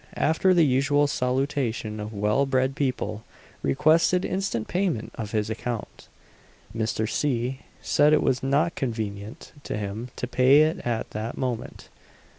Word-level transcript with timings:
after 0.17 0.51
the 0.51 0.65
usual 0.65 1.05
salutation 1.05 1.99
of 1.99 2.11
well 2.11 2.47
bred 2.47 2.75
people, 2.75 3.23
requested 3.61 4.25
instant 4.25 4.67
payment 4.67 5.11
of 5.13 5.29
his 5.29 5.47
account. 5.47 6.07
Mr. 6.75 7.07
C. 7.07 7.59
said 7.83 8.11
it 8.11 8.23
was 8.23 8.41
not 8.41 8.73
convenient 8.73 9.51
to 9.63 9.77
him 9.77 10.09
to 10.15 10.25
pay 10.25 10.63
it 10.63 10.79
at 10.79 11.11
that 11.11 11.37
moment. 11.37 11.89